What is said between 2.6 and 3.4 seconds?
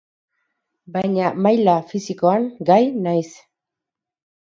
gai naiz.